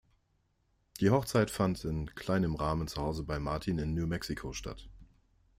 Die 0.99 1.11
Hochzeit 1.11 1.51
fand 1.51 1.85
in 1.85 2.15
kleinem 2.15 2.55
Rahmen 2.55 2.87
zu 2.87 2.99
Hause 2.99 3.21
bei 3.21 3.37
Martin 3.37 3.77
in 3.77 3.93
New 3.93 4.07
Mexico 4.07 4.51
statt. 4.51 4.89